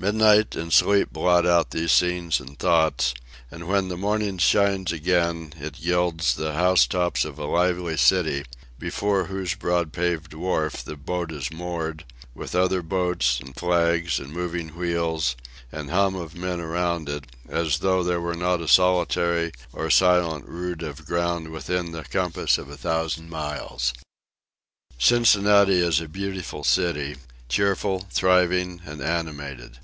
[0.00, 3.12] Midnight and sleep blot out these scenes and thoughts:
[3.50, 8.44] and when the morning shines again, it gilds the house tops of a lively city,
[8.78, 14.32] before whose broad paved wharf the boat is moored; with other boats, and flags, and
[14.32, 15.36] moving wheels,
[15.70, 20.46] and hum of men around it; as though there were not a solitary or silent
[20.48, 23.92] rood of ground within the compass of a thousand miles.
[24.98, 27.16] Cincinnati is a beautiful city;
[27.50, 29.76] cheerful, thriving, and animated.